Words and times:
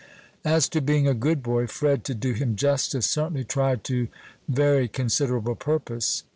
As 0.43 0.67
to 0.69 0.81
being 0.81 1.07
a 1.07 1.13
good 1.13 1.43
boy, 1.43 1.67
Fred, 1.67 2.03
to 2.05 2.15
do 2.15 2.33
him 2.33 2.55
justice, 2.55 3.05
certainly 3.05 3.43
tried 3.43 3.83
to 3.83 4.07
very 4.49 4.87
considerable 4.87 5.53
purpose. 5.53 6.23